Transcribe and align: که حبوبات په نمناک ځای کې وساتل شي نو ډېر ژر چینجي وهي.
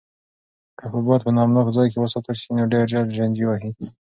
که 0.77 0.83
حبوبات 0.89 1.21
په 1.23 1.31
نمناک 1.37 1.67
ځای 1.77 1.87
کې 1.91 1.99
وساتل 2.01 2.35
شي 2.41 2.49
نو 2.57 2.63
ډېر 2.73 2.85
ژر 2.91 3.05
چینجي 3.17 3.43
وهي. 3.47 3.71